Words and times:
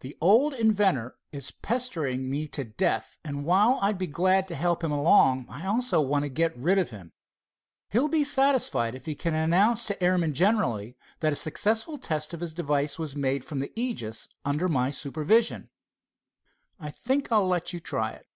The 0.00 0.14
old 0.20 0.52
inventor 0.52 1.16
is 1.32 1.50
pestering 1.50 2.28
me 2.28 2.46
to 2.48 2.62
death, 2.62 3.16
and 3.24 3.42
while 3.46 3.78
I'd 3.80 3.96
be 3.96 4.06
glad 4.06 4.46
to 4.48 4.54
help 4.54 4.84
him 4.84 4.92
along, 4.92 5.46
I 5.48 5.64
also 5.64 5.98
want 5.98 6.26
to 6.26 6.28
get 6.28 6.54
rid 6.54 6.76
of 6.76 6.90
him. 6.90 7.14
He'll 7.88 8.08
be 8.08 8.22
satisfied 8.22 8.94
if 8.94 9.06
he 9.06 9.14
can 9.14 9.34
announce 9.34 9.86
to 9.86 10.02
airmen 10.04 10.34
generally 10.34 10.98
that 11.20 11.32
a 11.32 11.36
successful 11.36 11.96
test 11.96 12.34
of 12.34 12.40
his 12.40 12.52
device 12.52 12.98
was 12.98 13.16
made 13.16 13.46
from 13.46 13.60
the 13.60 13.72
Aegis, 13.74 14.28
under 14.44 14.68
my 14.68 14.90
supervision. 14.90 15.70
I 16.78 16.90
think 16.90 17.32
I'll 17.32 17.46
let 17.48 17.72
you 17.72 17.80
try 17.80 18.10
it." 18.10 18.26